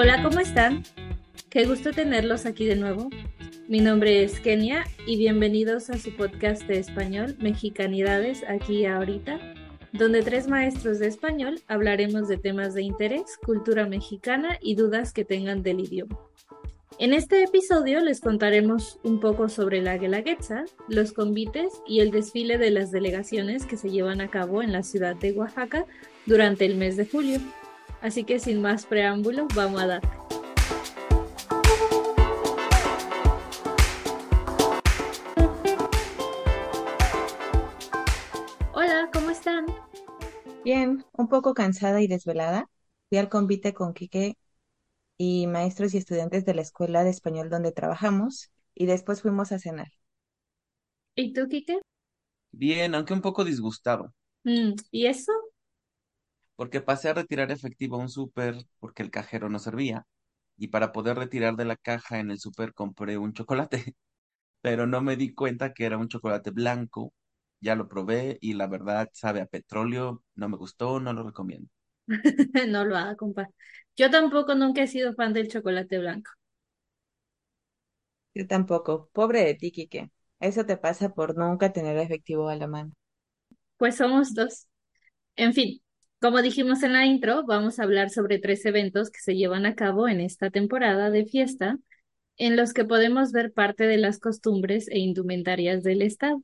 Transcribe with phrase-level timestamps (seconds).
[0.00, 0.84] Hola, ¿cómo están?
[1.50, 3.10] Qué gusto tenerlos aquí de nuevo.
[3.66, 9.40] Mi nombre es Kenia y bienvenidos a su podcast de español Mexicanidades aquí ahorita,
[9.92, 15.24] donde tres maestros de español hablaremos de temas de interés, cultura mexicana y dudas que
[15.24, 16.16] tengan del idioma.
[17.00, 22.56] En este episodio les contaremos un poco sobre la Guelaguetza, los convites y el desfile
[22.56, 25.86] de las delegaciones que se llevan a cabo en la ciudad de Oaxaca
[26.24, 27.40] durante el mes de julio.
[28.00, 30.02] Así que sin más preámbulos, vamos a dar.
[38.72, 39.66] Hola, ¿cómo están?
[40.62, 42.66] Bien, un poco cansada y desvelada.
[43.08, 44.36] Fui al convite con Quique
[45.18, 49.58] y maestros y estudiantes de la escuela de español donde trabajamos y después fuimos a
[49.60, 49.88] cenar.
[51.16, 51.80] ¿Y tú, Kike?
[52.52, 54.12] Bien, aunque un poco disgustado,
[54.44, 55.32] Mm, ¿y eso?
[56.58, 60.06] Porque pasé a retirar efectivo a un súper porque el cajero no servía.
[60.58, 63.78] Y para poder retirar de la caja en el súper compré un chocolate,
[64.62, 67.14] pero no me di cuenta que era un chocolate blanco.
[67.60, 71.68] Ya lo probé y la verdad sabe a petróleo, no me gustó, no lo recomiendo.
[72.68, 73.48] No lo haga, compa.
[73.96, 76.30] Yo tampoco nunca he sido fan del chocolate blanco.
[78.34, 79.10] Yo tampoco.
[79.12, 80.10] Pobre de ti, Quique.
[80.40, 82.92] Eso te pasa por nunca tener efectivo a la mano.
[83.76, 84.66] Pues somos dos.
[85.36, 85.80] En fin,
[86.20, 89.74] como dijimos en la intro, vamos a hablar sobre tres eventos que se llevan a
[89.74, 91.78] cabo en esta temporada de fiesta,
[92.36, 96.42] en los que podemos ver parte de las costumbres e indumentarias del estado.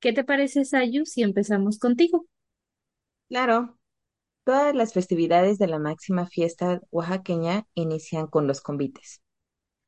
[0.00, 2.26] ¿Qué te parece, Sayu, si empezamos contigo?
[3.28, 3.78] Claro,
[4.44, 9.22] todas las festividades de la máxima fiesta oaxaqueña inician con los convites.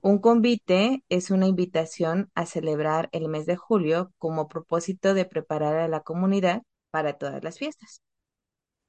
[0.00, 5.76] Un convite es una invitación a celebrar el mes de julio como propósito de preparar
[5.76, 8.02] a la comunidad para todas las fiestas.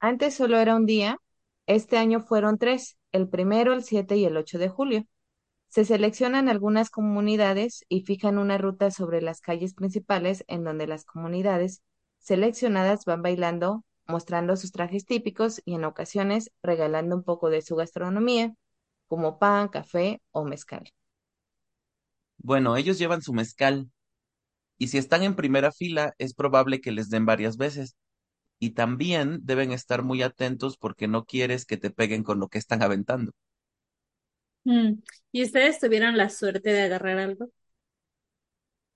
[0.00, 1.18] Antes solo era un día,
[1.66, 5.04] este año fueron tres, el primero, el 7 y el 8 de julio.
[5.68, 11.04] Se seleccionan algunas comunidades y fijan una ruta sobre las calles principales en donde las
[11.04, 11.82] comunidades
[12.20, 17.76] seleccionadas van bailando, mostrando sus trajes típicos y en ocasiones regalando un poco de su
[17.76, 18.54] gastronomía,
[19.08, 20.90] como pan, café o mezcal.
[22.38, 23.90] Bueno, ellos llevan su mezcal
[24.78, 27.96] y si están en primera fila es probable que les den varias veces.
[28.60, 32.58] Y también deben estar muy atentos porque no quieres que te peguen con lo que
[32.58, 33.32] están aventando.
[34.64, 35.00] Mm,
[35.32, 37.50] ¿Y ustedes tuvieron la suerte de agarrar algo?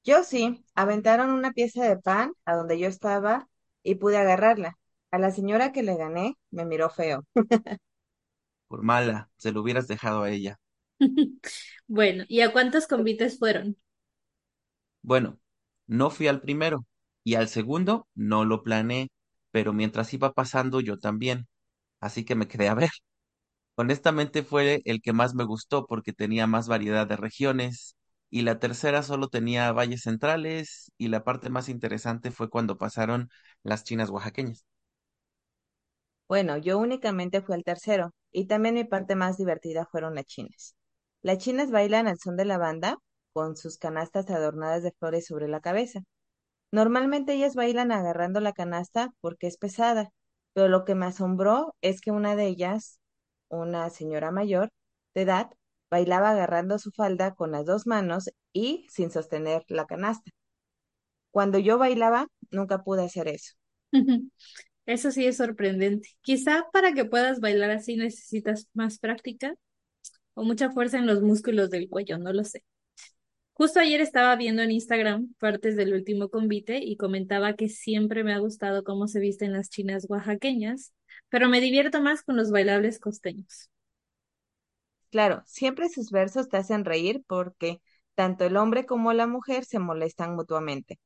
[0.05, 3.49] Yo sí, aventaron una pieza de pan a donde yo estaba
[3.83, 4.79] y pude agarrarla.
[5.11, 7.25] A la señora que le gané me miró feo.
[8.67, 10.59] Por mala, se lo hubieras dejado a ella.
[11.87, 13.77] Bueno, ¿y a cuántos convites fueron?
[15.03, 15.39] Bueno,
[15.87, 16.85] no fui al primero
[17.25, 19.09] y al segundo no lo planeé,
[19.53, 21.49] pero mientras iba pasando yo también,
[22.01, 22.91] así que me quedé a ver.
[23.77, 27.97] Honestamente fue el que más me gustó porque tenía más variedad de regiones
[28.31, 33.31] y la tercera solo tenía valles centrales y la parte más interesante fue cuando pasaron
[33.63, 34.65] las chinas oaxaqueñas.
[36.29, 40.75] Bueno, yo únicamente fui al tercero y también mi parte más divertida fueron las chinas.
[41.23, 42.99] Las chinas bailan al son de la banda
[43.33, 46.01] con sus canastas adornadas de flores sobre la cabeza.
[46.73, 50.11] Normalmente ellas bailan agarrando la canasta porque es pesada,
[50.55, 52.99] pero lo que me asombró es que una de ellas,
[53.49, 54.71] una señora mayor
[55.15, 55.51] de edad,
[55.91, 60.31] bailaba agarrando su falda con las dos manos y sin sostener la canasta.
[61.33, 63.55] Cuando yo bailaba, nunca pude hacer eso.
[64.87, 66.11] Eso sí es sorprendente.
[66.23, 69.55] Quizá para que puedas bailar así necesitas más práctica
[70.35, 72.65] o mucha fuerza en los músculos del cuello, no lo sé.
[73.55, 78.35] Justo ayer estaba viendo en Instagram partes del último convite y comentaba que siempre me
[78.35, 80.93] ha gustado cómo se visten las chinas oaxaqueñas,
[81.31, 83.71] pero me divierto más con los bailables costeños.
[85.11, 87.81] Claro, siempre sus versos te hacen reír porque
[88.15, 90.99] tanto el hombre como la mujer se molestan mutuamente.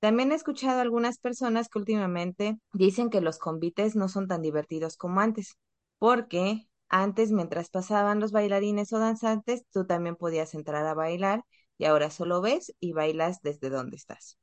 [0.00, 4.42] También he escuchado a algunas personas que últimamente dicen que los convites no son tan
[4.42, 5.56] divertidos como antes,
[5.98, 11.42] porque antes, mientras pasaban los bailarines o danzantes, tú también podías entrar a bailar
[11.82, 14.38] y ahora solo ves y bailas desde donde estás.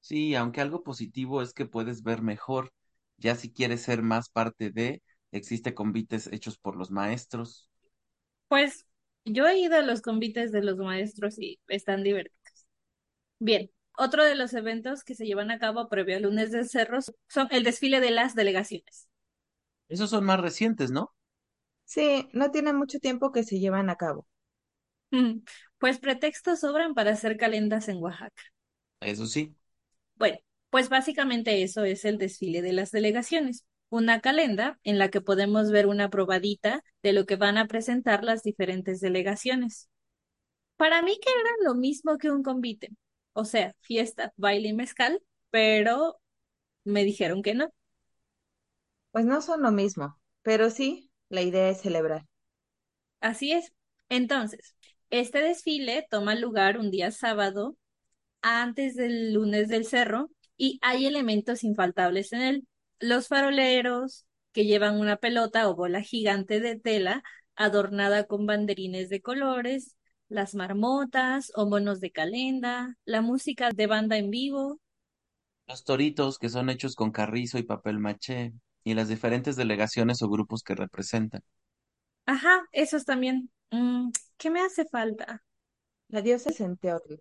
[0.00, 2.72] Sí, aunque algo positivo es que puedes ver mejor,
[3.16, 5.02] ya si quieres ser más parte de,
[5.32, 7.70] existe convites hechos por los maestros.
[8.48, 8.86] Pues
[9.26, 12.66] yo he ido a los convites de los maestros y están divertidos.
[13.38, 17.12] Bien, otro de los eventos que se llevan a cabo previo al lunes de cerros
[17.28, 19.08] son el desfile de las delegaciones.
[19.88, 21.14] Esos son más recientes, ¿no?
[21.86, 24.26] Sí, no tiene mucho tiempo que se llevan a cabo.
[25.14, 25.42] Mm,
[25.78, 28.42] Pues pretextos sobran para hacer calendas en Oaxaca.
[29.00, 29.54] Eso sí.
[30.16, 30.38] Bueno,
[30.70, 33.64] pues básicamente eso es el desfile de las delegaciones.
[33.90, 38.24] una calenda en la que podemos ver una probadita de lo que van a presentar
[38.24, 39.88] las diferentes delegaciones.
[40.76, 42.90] Para mí que era lo mismo que un convite,
[43.34, 46.20] o sea, fiesta, baile y mezcal, pero
[46.84, 47.72] me dijeron que no.
[49.12, 52.26] Pues no son lo mismo, pero sí, la idea es celebrar.
[53.20, 53.72] Así es.
[54.08, 54.76] Entonces,
[55.20, 57.76] este desfile toma lugar un día sábado
[58.42, 62.68] antes del lunes del cerro y hay elementos infaltables en él.
[63.00, 67.22] Los faroleros que llevan una pelota o bola gigante de tela
[67.56, 69.96] adornada con banderines de colores,
[70.28, 74.80] las marmotas o monos de calenda, la música de banda en vivo.
[75.66, 80.30] Los toritos que son hechos con carrizo y papel maché y las diferentes delegaciones o
[80.30, 81.42] grupos que representan.
[82.26, 83.50] Ajá, esos también.
[83.70, 85.42] Mm, ¿qué me hace falta?
[86.08, 87.20] La diosa Centeotl.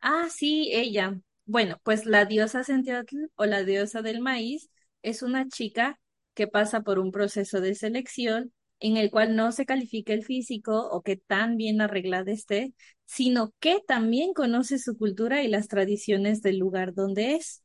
[0.00, 1.20] Ah, sí, ella.
[1.46, 4.70] Bueno, pues la diosa Centeotl o la diosa del maíz
[5.02, 5.98] es una chica
[6.34, 10.88] que pasa por un proceso de selección en el cual no se califica el físico
[10.90, 12.72] o que tan bien arreglada esté,
[13.04, 17.62] sino que también conoce su cultura y las tradiciones del lugar donde es.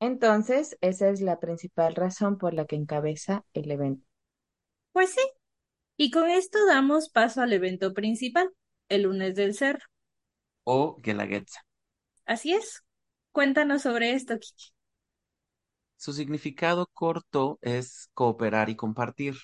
[0.00, 4.04] Entonces, esa es la principal razón por la que encabeza el evento.
[4.92, 5.20] Pues sí,
[5.96, 8.50] y con esto damos paso al evento principal,
[8.88, 9.84] el lunes del cerro.
[10.64, 11.60] O Guelaguetza.
[12.24, 12.82] Así es.
[13.32, 14.72] Cuéntanos sobre esto, Kiki.
[15.96, 19.36] Su significado corto es cooperar y compartir.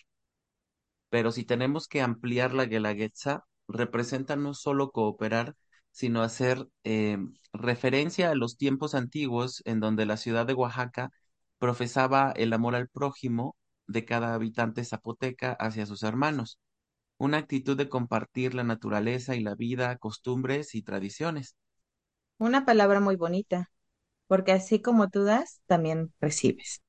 [1.11, 5.55] Pero si tenemos que ampliar la Guelaguetza, representa no solo cooperar,
[5.91, 7.19] sino hacer eh,
[7.53, 11.11] referencia a los tiempos antiguos en donde la ciudad de Oaxaca
[11.59, 13.57] profesaba el amor al prójimo
[13.89, 16.61] de cada habitante zapoteca hacia sus hermanos,
[17.19, 21.57] una actitud de compartir la naturaleza y la vida, costumbres y tradiciones.
[22.39, 23.71] Una palabra muy bonita,
[24.29, 26.83] porque así como tú das, también recibes.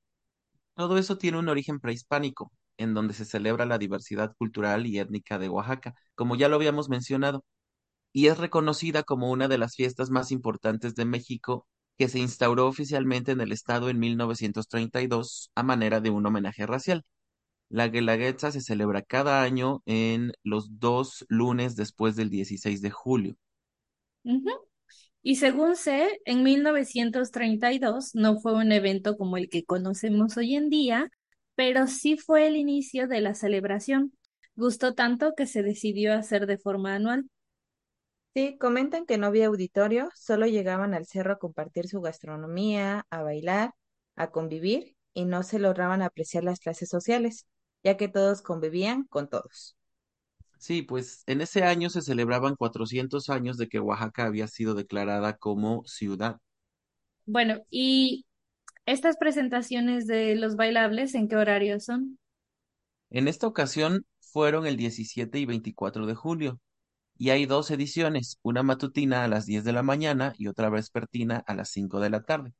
[0.74, 5.38] Todo eso tiene un origen prehispánico, en donde se celebra la diversidad cultural y étnica
[5.38, 7.44] de Oaxaca, como ya lo habíamos mencionado,
[8.12, 11.66] y es reconocida como una de las fiestas más importantes de México
[12.00, 17.04] que se instauró oficialmente en el estado en 1932 a manera de un homenaje racial.
[17.68, 23.36] La Guelaguetza se celebra cada año en los dos lunes después del 16 de julio.
[25.22, 30.70] Y según sé, en 1932 no fue un evento como el que conocemos hoy en
[30.70, 31.10] día,
[31.54, 34.14] pero sí fue el inicio de la celebración.
[34.56, 37.26] Gustó tanto que se decidió hacer de forma anual.
[38.34, 43.22] Sí, comentan que no había auditorio, solo llegaban al cerro a compartir su gastronomía, a
[43.22, 43.72] bailar,
[44.14, 47.46] a convivir y no se lograban apreciar las clases sociales,
[47.82, 49.76] ya que todos convivían con todos.
[50.58, 55.36] Sí, pues en ese año se celebraban 400 años de que Oaxaca había sido declarada
[55.36, 56.38] como ciudad.
[57.24, 58.26] Bueno, ¿y
[58.86, 62.18] estas presentaciones de los bailables en qué horario son?
[63.10, 66.58] En esta ocasión fueron el 17 y 24 de julio,
[67.20, 71.44] y hay dos ediciones, una matutina a las 10 de la mañana y otra vespertina
[71.46, 72.54] a las 5 de la tarde.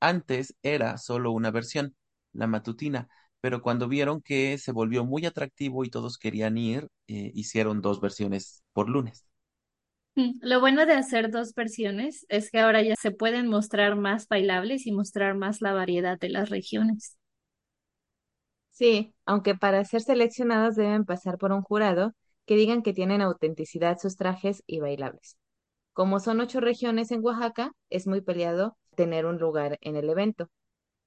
[0.00, 1.96] Antes era solo una versión,
[2.32, 3.08] la matutina,
[3.40, 8.00] pero cuando vieron que se volvió muy atractivo y todos querían ir, eh, hicieron dos
[8.00, 9.26] versiones por lunes.
[10.14, 14.28] Mm, Lo bueno de hacer dos versiones es que ahora ya se pueden mostrar más
[14.28, 17.16] bailables y mostrar más la variedad de las regiones.
[18.70, 22.12] Sí, aunque para ser seleccionados deben pasar por un jurado
[22.46, 25.36] que digan que tienen autenticidad sus trajes y bailables.
[25.92, 30.48] Como son ocho regiones en Oaxaca, es muy peleado tener un lugar en el evento.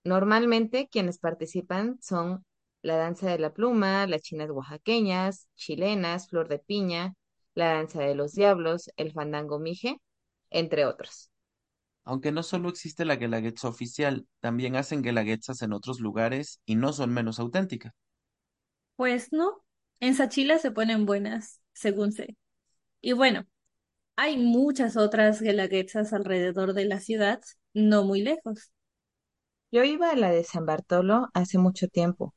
[0.03, 2.45] Normalmente quienes participan son
[2.81, 7.13] la danza de la pluma, las chinas oaxaqueñas, chilenas, flor de piña,
[7.55, 9.97] la danza de los diablos, el fandango mije,
[10.49, 11.29] entre otros.
[12.03, 16.91] Aunque no solo existe la Guelaguetza oficial, también hacen Guelaguetzas en otros lugares y no
[16.91, 17.93] son menos auténticas.
[18.97, 19.63] Pues no,
[19.99, 22.37] en Sachila se ponen buenas, según sé.
[23.01, 23.47] Y bueno,
[24.17, 27.41] hay muchas otras guelaguetzas alrededor de la ciudad,
[27.73, 28.71] no muy lejos.
[29.71, 32.35] Yo iba a la de San Bartolo hace mucho tiempo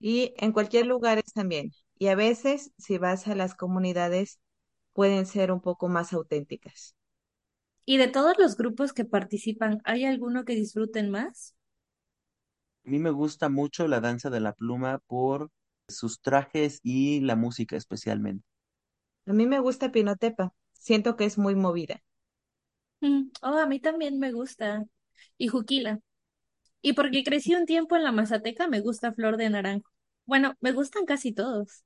[0.00, 1.72] y en cualquier lugar es también.
[1.98, 4.40] Y a veces, si vas a las comunidades,
[4.94, 6.94] pueden ser un poco más auténticas.
[7.86, 11.54] Y de todos los grupos que participan, ¿hay alguno que disfruten más?
[12.86, 15.50] A mí me gusta mucho la danza de la pluma por
[15.88, 18.44] sus trajes y la música especialmente.
[19.26, 22.02] A mí me gusta Pinotepa, siento que es muy movida.
[23.00, 24.84] Mm, Oh, a mí también me gusta.
[25.38, 26.00] Y Juquila.
[26.82, 29.90] Y porque crecí un tiempo en la Mazateca, me gusta Flor de Naranjo.
[30.26, 31.84] Bueno, me gustan casi todos.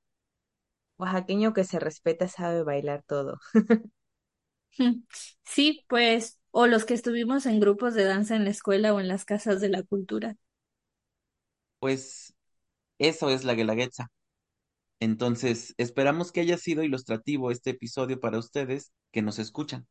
[0.99, 3.39] Oaxaqueño que se respeta sabe bailar todo.
[5.45, 9.07] Sí, pues, o los que estuvimos en grupos de danza en la escuela o en
[9.07, 10.37] las casas de la cultura.
[11.79, 12.33] Pues
[13.01, 14.09] eso es la Guelaguetza.
[14.99, 19.87] Entonces, esperamos que haya sido ilustrativo este episodio para ustedes que nos escuchan.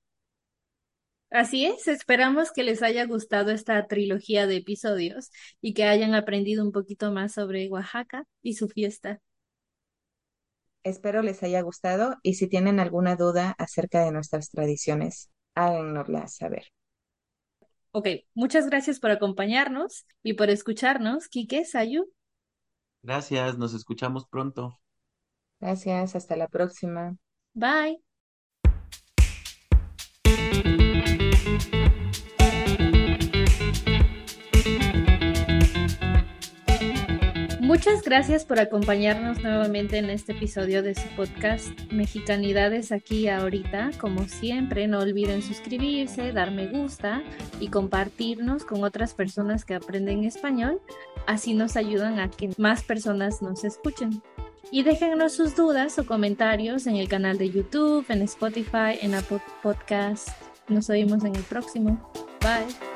[1.31, 6.65] Así es, esperamos que les haya gustado esta trilogía de episodios y que hayan aprendido
[6.65, 9.21] un poquito más sobre Oaxaca y su fiesta.
[10.85, 16.65] Espero les haya gustado y si tienen alguna duda acerca de nuestras tradiciones, háganosla saber.
[17.93, 21.29] Ok, muchas gracias por acompañarnos y por escucharnos.
[21.29, 22.09] Quique, Sayu.
[23.03, 24.79] Gracias, nos escuchamos pronto.
[25.61, 27.17] Gracias, hasta la próxima.
[27.55, 28.03] Bye.
[37.71, 43.93] Muchas gracias por acompañarnos nuevamente en este episodio de su podcast Mexicanidades aquí ahorita.
[44.01, 47.23] Como siempre, no olviden suscribirse, dar me gusta
[47.61, 50.81] y compartirnos con otras personas que aprenden español.
[51.27, 54.23] Así nos ayudan a que más personas nos escuchen.
[54.73, 59.41] Y déjennos sus dudas o comentarios en el canal de YouTube, en Spotify, en Apple
[59.63, 60.29] Podcast.
[60.69, 62.11] Nos oímos en el próximo.
[62.41, 62.90] Bye.